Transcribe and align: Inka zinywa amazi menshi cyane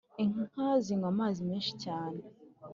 Inka 0.23 0.67
zinywa 0.85 1.07
amazi 1.13 1.39
menshi 1.49 1.71
cyane 1.83 2.19